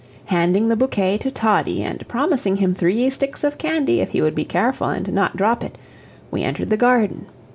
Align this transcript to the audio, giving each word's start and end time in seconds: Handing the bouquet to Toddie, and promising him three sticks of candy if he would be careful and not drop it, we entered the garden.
Handing 0.25 0.67
the 0.67 0.75
bouquet 0.75 1.15
to 1.19 1.29
Toddie, 1.29 1.83
and 1.83 2.07
promising 2.07 2.55
him 2.55 2.73
three 2.73 3.07
sticks 3.11 3.43
of 3.43 3.59
candy 3.59 4.01
if 4.01 4.09
he 4.09 4.21
would 4.23 4.33
be 4.33 4.43
careful 4.43 4.89
and 4.89 5.13
not 5.13 5.37
drop 5.37 5.63
it, 5.63 5.77
we 6.31 6.41
entered 6.41 6.71
the 6.71 6.75
garden. 6.75 7.27